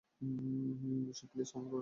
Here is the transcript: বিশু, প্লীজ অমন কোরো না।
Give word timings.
বিশু, 1.05 1.23
প্লীজ 1.31 1.49
অমন 1.53 1.65
কোরো 1.65 1.75
না। 1.75 1.79